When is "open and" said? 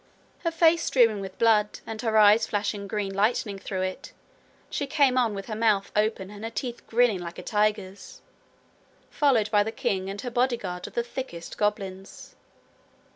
5.95-6.43